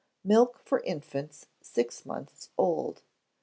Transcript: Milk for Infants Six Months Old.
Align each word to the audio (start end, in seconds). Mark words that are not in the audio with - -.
Milk 0.23 0.57
for 0.63 0.79
Infants 0.79 1.45
Six 1.61 2.07
Months 2.07 2.49
Old. 2.57 3.03